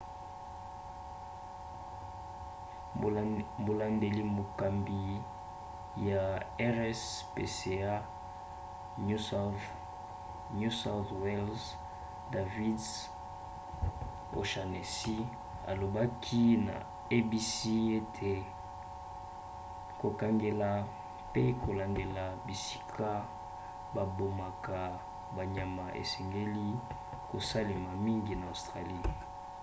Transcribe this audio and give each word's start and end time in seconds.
molandeli-mokambi 3.67 5.01
ya 6.09 6.23
rspca 6.75 7.93
new 10.67 10.71
south 10.83 11.09
wales 11.23 11.63
david 12.33 12.79
o'shannessy 14.39 15.17
alobaki 15.71 16.43
na 16.67 16.75
abc 17.17 17.53
ete 17.99 18.33
kokengela 20.01 20.69
pe 21.33 21.43
kolandela 21.63 22.25
bisika 22.45 23.11
babomaka 23.95 24.79
banyama 25.35 25.85
esengeli 26.01 26.67
kosalemaka 27.31 27.97
mingi 28.05 28.33
na 28.37 28.45
australie 28.53 29.11